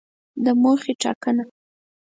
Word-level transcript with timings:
د 0.43 0.45
موخې 0.61 0.93
ټاکنه 1.01 1.43